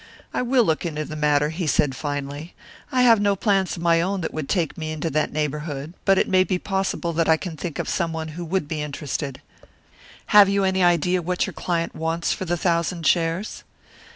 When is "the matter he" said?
1.05-1.67